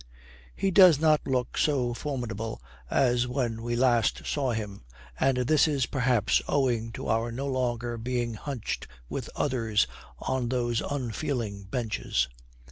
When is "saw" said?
4.25-4.51